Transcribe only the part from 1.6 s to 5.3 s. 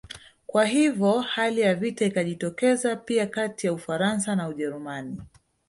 ya vita ikajitokeza pia kati ya Ufaransa na Ujerumani